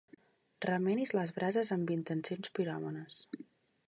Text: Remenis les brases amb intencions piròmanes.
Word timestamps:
Remenis 0.65 1.13
les 1.17 1.33
brases 1.35 1.71
amb 1.77 1.93
intencions 1.97 2.53
piròmanes. 2.57 3.21